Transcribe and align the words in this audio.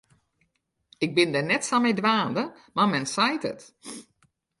Ik 1.05 1.11
bin 1.15 1.33
dêr 1.33 1.45
net 1.47 1.63
sa 1.65 1.77
mei 1.79 1.95
dwaande, 1.99 2.43
mar 2.75 2.89
men 2.91 3.05
seit 3.15 3.43
it. 3.51 3.61